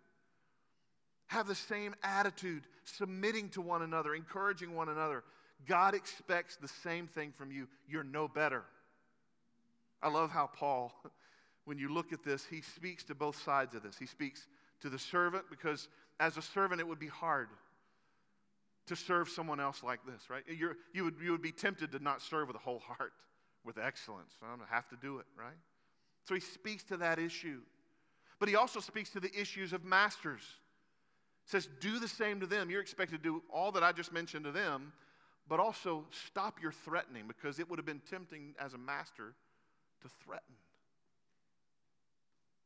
[1.31, 5.23] Have the same attitude, submitting to one another, encouraging one another.
[5.65, 7.69] God expects the same thing from you.
[7.89, 8.65] You're no better.
[10.03, 10.93] I love how Paul,
[11.67, 13.97] when you look at this, he speaks to both sides of this.
[13.97, 14.49] He speaks
[14.81, 15.87] to the servant because
[16.19, 17.47] as a servant, it would be hard
[18.89, 20.43] to serve someone else like this, right?
[20.49, 23.13] You're, you, would, you would be tempted to not serve with a whole heart,
[23.65, 24.33] with excellence.
[24.43, 25.55] I'm going to have to do it, right?
[26.27, 27.61] So he speaks to that issue.
[28.41, 30.43] But he also speaks to the issues of masters.
[31.45, 32.71] He says, do the same to them.
[32.71, 34.93] You're expected to do all that I just mentioned to them,
[35.49, 39.35] but also stop your threatening because it would have been tempting as a master
[40.03, 40.55] to threaten.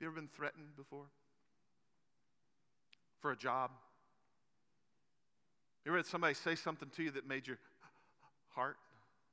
[0.01, 1.07] You ever been threatened before?
[3.21, 3.71] For a job?
[5.85, 7.59] You ever had somebody say something to you that made your
[8.55, 8.77] heart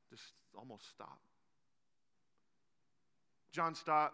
[0.09, 0.23] just
[0.57, 1.19] almost stop?
[3.51, 4.13] John Stott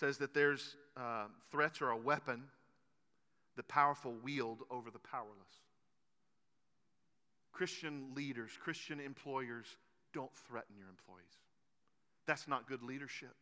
[0.00, 2.42] says that there's uh, threats are a weapon
[3.56, 5.36] the powerful wield over the powerless.
[7.52, 9.66] Christian leaders, Christian employers
[10.14, 11.26] don't threaten your employees.
[12.24, 13.34] That's not good leadership.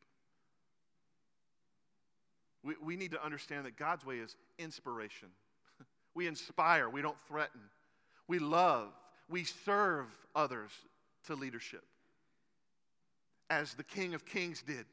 [2.65, 5.29] We, we need to understand that God's way is inspiration.
[6.15, 7.61] we inspire, we don't threaten.
[8.27, 8.89] We love,
[9.29, 10.73] we serve others
[11.27, 11.85] to leadership.
[13.51, 14.85] As the King of Kings did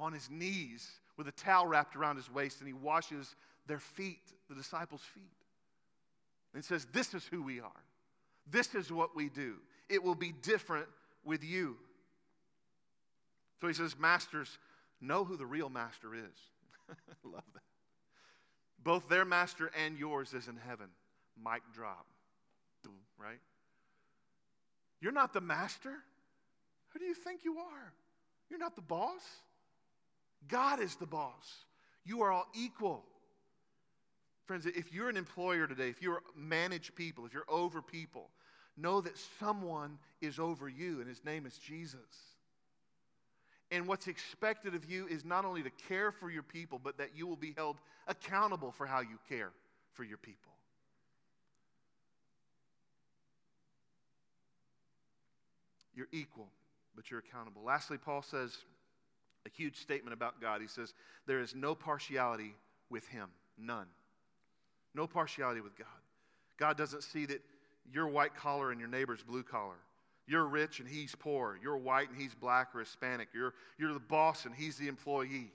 [0.00, 3.34] on his knees with a towel wrapped around his waist, and he washes
[3.66, 5.24] their feet, the disciples' feet.
[6.54, 7.70] And says, This is who we are.
[8.50, 9.56] This is what we do.
[9.88, 10.86] It will be different
[11.24, 11.76] with you.
[13.60, 14.58] So he says, Masters,
[15.00, 16.96] know who the real master is.
[17.24, 17.62] Love that.
[18.82, 20.88] Both their master and yours is in heaven.
[21.42, 22.06] Mic drop.
[23.18, 23.40] Right?
[25.00, 25.94] You're not the master.
[26.88, 27.92] Who do you think you are?
[28.50, 29.22] You're not the boss.
[30.48, 31.64] God is the boss.
[32.04, 33.04] You are all equal.
[34.46, 38.28] Friends, if you're an employer today, if you manage people, if you're over people,
[38.76, 42.00] know that someone is over you, and his name is Jesus.
[43.70, 47.10] And what's expected of you is not only to care for your people, but that
[47.16, 49.50] you will be held accountable for how you care
[49.94, 50.52] for your people.
[55.94, 56.48] You're equal,
[56.94, 57.62] but you're accountable.
[57.64, 58.56] Lastly, Paul says
[59.46, 60.60] a huge statement about God.
[60.60, 60.94] He says,
[61.26, 62.54] There is no partiality
[62.90, 63.28] with him,
[63.58, 63.86] none.
[64.94, 65.86] No partiality with God.
[66.56, 67.42] God doesn't see that
[67.92, 69.76] you're white collar and your neighbor's blue collar.
[70.26, 71.58] You're rich and he's poor.
[71.62, 73.28] You're white and he's black or Hispanic.
[73.34, 75.52] You're, you're the boss and he's the employee.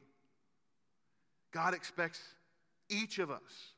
[1.52, 2.22] God expects
[2.90, 3.74] each of us,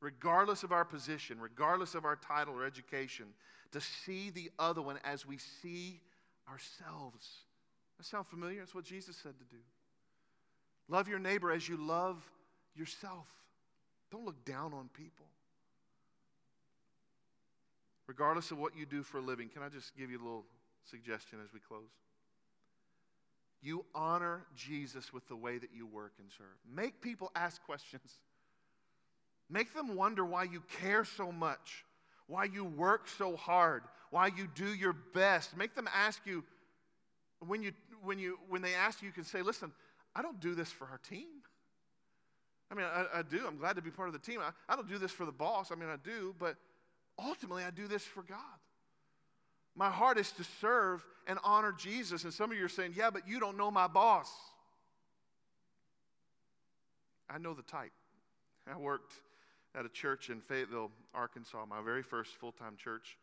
[0.00, 3.26] regardless of our position, regardless of our title or education,
[3.72, 6.00] to see the other one as we see
[6.48, 7.28] ourselves.
[8.02, 8.58] That sound familiar?
[8.58, 9.62] That's what Jesus said to do.
[10.88, 12.20] Love your neighbor as you love
[12.74, 13.28] yourself.
[14.10, 15.26] Don't look down on people.
[18.08, 20.44] Regardless of what you do for a living, can I just give you a little
[20.90, 21.90] suggestion as we close?
[23.62, 26.48] You honor Jesus with the way that you work and serve.
[26.68, 28.18] Make people ask questions.
[29.48, 31.84] Make them wonder why you care so much
[32.26, 35.54] why you work so hard, why you do your best.
[35.56, 36.44] Make them ask you
[37.46, 37.72] when you
[38.02, 39.72] when you when they ask you, you can say, "Listen,
[40.14, 41.28] I don't do this for our team.
[42.70, 43.44] I mean, I, I do.
[43.46, 44.40] I'm glad to be part of the team.
[44.40, 45.70] I, I don't do this for the boss.
[45.70, 46.56] I mean, I do, but
[47.22, 48.38] ultimately, I do this for God.
[49.74, 52.24] My heart is to serve and honor Jesus.
[52.24, 54.30] And some of you are saying, "Yeah, but you don't know my boss."
[57.30, 57.92] I know the type.
[58.70, 59.14] I worked
[59.74, 63.16] at a church in Fayetteville, Arkansas, my very first full time church.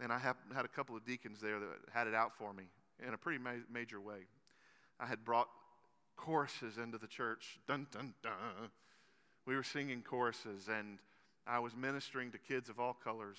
[0.00, 2.64] And I had a couple of deacons there that had it out for me
[3.06, 4.26] in a pretty ma- major way.
[5.00, 5.48] I had brought
[6.16, 7.58] choruses into the church.
[7.66, 8.70] Dun, dun, dun.
[9.46, 10.98] We were singing choruses, and
[11.46, 13.36] I was ministering to kids of all colors,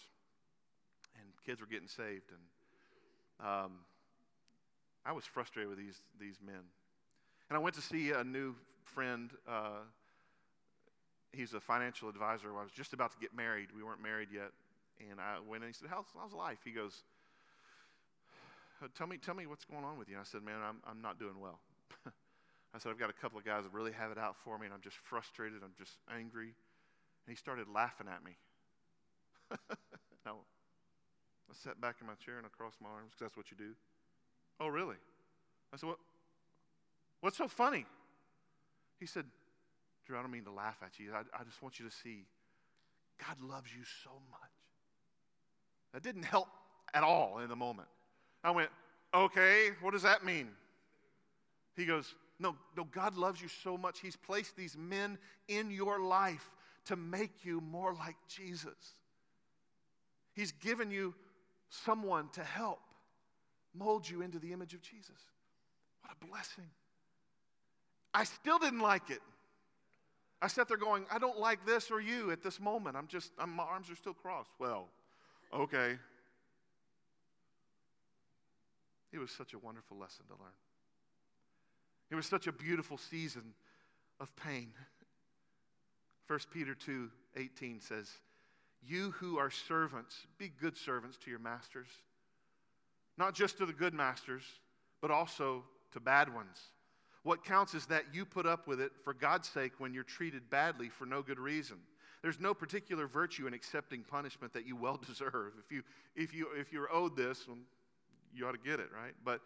[1.20, 2.30] and kids were getting saved.
[2.30, 3.72] And um,
[5.06, 6.62] I was frustrated with these, these men.
[7.50, 9.32] And I went to see a new friend.
[9.48, 9.84] Uh,
[11.32, 12.50] he's a financial advisor.
[12.50, 13.70] I was just about to get married.
[13.76, 14.52] We weren't married yet.
[15.00, 16.60] And I went and he said, How's, how's life?
[16.64, 17.04] He goes,
[18.98, 20.16] tell me, tell me what's going on with you.
[20.16, 21.60] And I said, Man, I'm, I'm not doing well.
[22.74, 24.66] I said, I've got a couple of guys that really have it out for me,
[24.66, 25.60] and I'm just frustrated.
[25.64, 26.54] I'm just angry.
[27.26, 28.38] And he started laughing at me.
[30.26, 30.38] now,
[31.50, 33.58] I sat back in my chair and I crossed my arms because that's what you
[33.58, 33.74] do.
[34.60, 34.98] Oh, really?
[35.74, 36.00] I said, what?
[37.22, 37.86] What's so funny?
[39.00, 39.26] He said,
[40.06, 41.14] Drew, I don't mean to laugh at you.
[41.14, 42.26] I, I just want you to see
[43.20, 44.52] God loves you so much.
[45.94, 46.50] That didn't help
[46.94, 47.88] at all in the moment.
[48.46, 48.70] I went,
[49.12, 50.50] okay, what does that mean?
[51.76, 54.00] He goes, no, no, God loves you so much.
[54.00, 55.18] He's placed these men
[55.48, 56.52] in your life
[56.86, 58.94] to make you more like Jesus.
[60.34, 61.16] He's given you
[61.70, 62.82] someone to help
[63.74, 65.18] mold you into the image of Jesus.
[66.02, 66.70] What a blessing.
[68.14, 69.22] I still didn't like it.
[70.40, 72.96] I sat there going, I don't like this or you at this moment.
[72.96, 74.52] I'm just, I'm, my arms are still crossed.
[74.60, 74.88] Well,
[75.52, 75.98] okay.
[79.16, 80.52] It was such a wonderful lesson to learn.
[82.12, 83.54] It was such a beautiful season
[84.20, 84.74] of pain.
[86.28, 88.10] 1 Peter 2 18 says,
[88.86, 91.88] You who are servants, be good servants to your masters.
[93.18, 94.44] Not just to the good masters,
[95.02, 95.64] but also
[95.94, 96.60] to bad ones.
[97.24, 100.50] What counts is that you put up with it for God's sake when you're treated
[100.50, 101.78] badly for no good reason.
[102.22, 105.54] There's no particular virtue in accepting punishment that you well deserve.
[105.64, 105.84] If, you,
[106.18, 107.48] if, you, if you're owed this,
[108.36, 109.14] you ought to get it, right?
[109.24, 109.42] But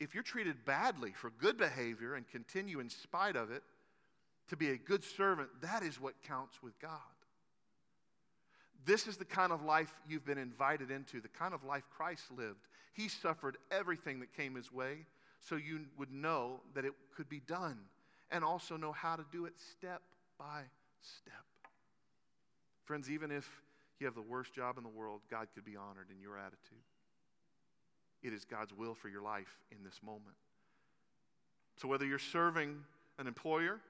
[0.00, 3.62] if you're treated badly for good behavior and continue in spite of it
[4.48, 6.90] to be a good servant, that is what counts with God.
[8.84, 12.24] This is the kind of life you've been invited into, the kind of life Christ
[12.36, 12.66] lived.
[12.94, 15.06] He suffered everything that came his way
[15.40, 17.78] so you would know that it could be done
[18.30, 20.02] and also know how to do it step
[20.38, 20.62] by
[21.02, 21.34] step.
[22.84, 23.48] Friends, even if
[24.00, 26.82] you have the worst job in the world, God could be honored in your attitude.
[28.22, 30.36] It is God's will for your life in this moment.
[31.76, 32.76] So, whether you're serving
[33.18, 33.80] an employer,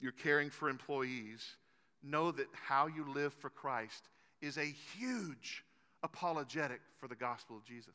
[0.00, 1.56] you're caring for employees,
[2.02, 4.08] know that how you live for Christ
[4.40, 5.64] is a huge
[6.02, 7.94] apologetic for the gospel of Jesus.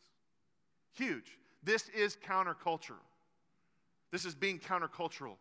[0.93, 1.37] Huge.
[1.63, 3.01] This is counterculture.
[4.11, 5.35] This is being countercultural.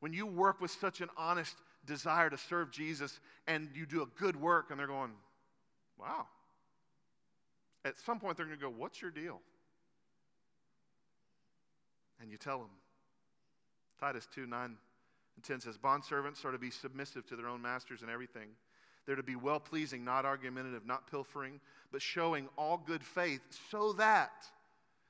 [0.00, 1.56] When you work with such an honest
[1.86, 5.12] desire to serve Jesus and you do a good work, and they're going,
[5.98, 6.26] wow,
[7.86, 9.40] at some point, they're going to go, What's your deal?
[12.20, 12.70] And you tell them.
[14.00, 14.76] Titus 2 9
[15.36, 18.48] and 10 says, Bondservants are to be submissive to their own masters in everything.
[19.06, 21.60] They're to be well pleasing, not argumentative, not pilfering,
[21.92, 24.46] but showing all good faith, so that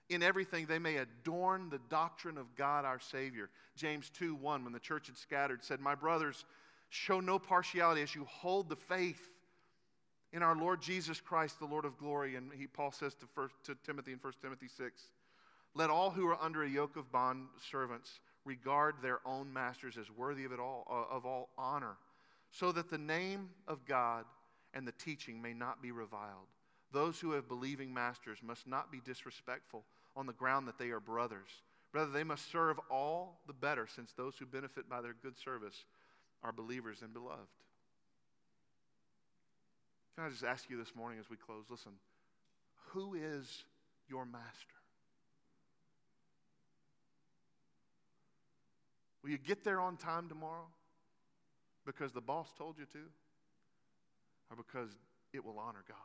[0.08, 3.48] in everything they may adorn the doctrine of God our Savior.
[3.74, 6.44] James 2 1, when the church had scattered, said, My brothers,
[6.90, 9.30] show no partiality as you hold the faith
[10.36, 12.36] in our Lord Jesus Christ, the Lord of glory.
[12.36, 15.02] And he, Paul says to, first, to Timothy in 1 Timothy 6
[15.74, 20.10] Let all who are under a yoke of bond servants regard their own masters as
[20.10, 21.96] worthy of, it all, uh, of all honor,
[22.50, 24.26] so that the name of God
[24.74, 26.48] and the teaching may not be reviled.
[26.92, 29.84] Those who have believing masters must not be disrespectful
[30.14, 31.48] on the ground that they are brothers.
[31.92, 35.86] Rather, they must serve all the better, since those who benefit by their good service
[36.42, 37.48] are believers and beloved.
[40.16, 41.64] Can I just ask you this morning as we close?
[41.70, 41.92] Listen,
[42.88, 43.64] who is
[44.08, 44.74] your master?
[49.22, 50.68] Will you get there on time tomorrow
[51.84, 53.04] because the boss told you to?
[54.50, 54.88] Or because
[55.34, 55.96] it will honor God?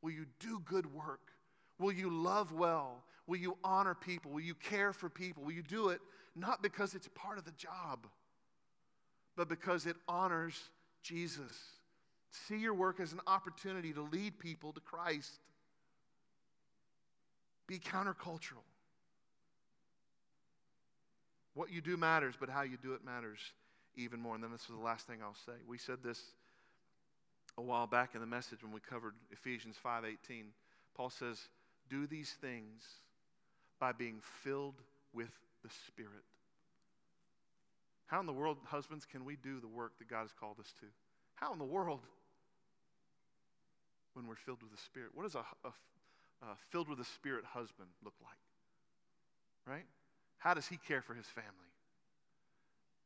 [0.00, 1.32] Will you do good work?
[1.80, 3.02] Will you love well?
[3.26, 4.30] Will you honor people?
[4.30, 5.42] Will you care for people?
[5.42, 6.00] Will you do it
[6.36, 8.06] not because it's part of the job,
[9.36, 10.70] but because it honors
[11.02, 11.81] Jesus?
[12.32, 15.40] See your work as an opportunity to lead people to Christ.
[17.66, 18.64] Be countercultural.
[21.54, 23.38] What you do matters, but how you do it matters
[23.96, 24.34] even more.
[24.34, 25.52] And then this is the last thing I'll say.
[25.66, 26.20] We said this
[27.58, 30.54] a while back in the message when we covered Ephesians 5:18.
[30.94, 31.48] Paul says,
[31.88, 32.82] "Do these things
[33.78, 36.24] by being filled with the Spirit."
[38.06, 40.72] How in the world, husbands, can we do the work that God has called us
[40.80, 40.86] to?
[41.34, 42.06] How in the world
[44.14, 45.10] when we're filled with the Spirit?
[45.14, 45.68] What does a, a,
[46.42, 48.38] a filled with the Spirit husband look like?
[49.66, 49.86] Right?
[50.38, 51.50] How does he care for his family?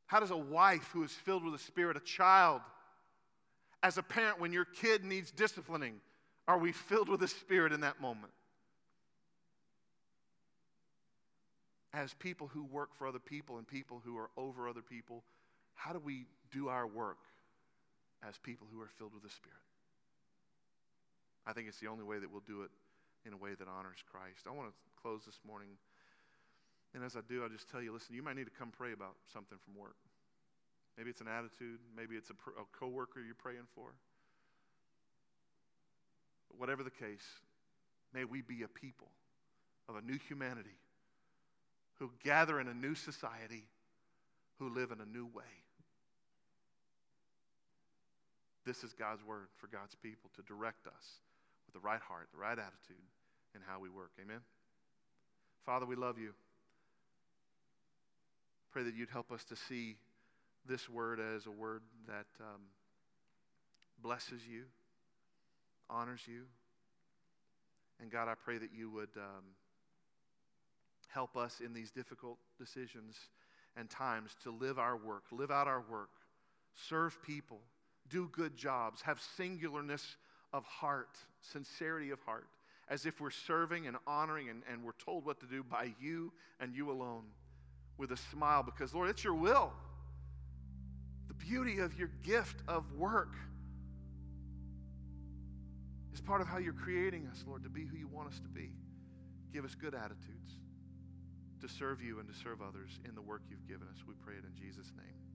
[0.07, 2.63] How does a wife who is filled with the Spirit, a child,
[3.83, 6.01] as a parent, when your kid needs disciplining,
[6.49, 8.33] are we filled with the Spirit in that moment?
[11.93, 15.25] As people who work for other people and people who are over other people,
[15.75, 17.19] how do we do our work
[18.27, 19.66] as people who are filled with the Spirit?
[21.47, 22.71] I think it's the only way that we'll do it
[23.25, 24.47] in a way that honors Christ.
[24.49, 25.79] I want to close this morning
[26.97, 28.93] and as I do, I'll just tell you listen, you might need to come pray
[28.93, 29.97] about something from work.
[30.97, 33.93] Maybe it's an attitude, maybe it's a, a coworker you're praying for.
[36.49, 37.27] But whatever the case,
[38.15, 39.09] may we be a people
[39.91, 40.79] of a new humanity
[41.99, 43.69] who gather in a new society,
[44.59, 45.45] who live in a new way.
[48.65, 51.05] This is God's word for God's people to direct us
[51.67, 53.03] with the right heart, the right attitude,
[53.55, 54.13] and how we work.
[54.23, 54.41] Amen.
[55.65, 56.33] Father, we love you.
[58.71, 59.97] Pray that you'd help us to see
[60.69, 62.63] this word as a word that um,
[64.03, 64.63] blesses you,
[65.89, 66.43] honors you.
[68.01, 69.45] And God, I pray that you would um,
[71.09, 73.17] help us in these difficult decisions
[73.77, 76.11] and times to live our work, live out our work,
[76.89, 77.61] serve people,
[78.09, 80.17] do good jobs, have singularness
[80.53, 81.17] of heart,
[81.53, 82.47] sincerity of heart,
[82.89, 86.33] as if we're serving and honoring and, and we're told what to do by you
[86.61, 87.25] and you alone
[87.99, 89.73] with a smile because, Lord, it's your will.
[91.29, 93.35] The beauty of your gift of work
[96.13, 98.49] is part of how you're creating us, Lord, to be who you want us to
[98.49, 98.71] be.
[99.53, 100.53] Give us good attitudes
[101.61, 103.99] to serve you and to serve others in the work you've given us.
[104.07, 105.26] We pray it in Jesus' name.